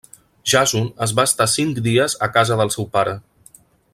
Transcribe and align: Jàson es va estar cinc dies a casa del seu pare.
Jàson 0.53 0.87
es 1.07 1.13
va 1.19 1.25
estar 1.29 1.47
cinc 1.57 1.83
dies 1.89 2.17
a 2.29 2.33
casa 2.39 2.61
del 2.63 2.75
seu 2.79 2.91
pare. 2.99 3.17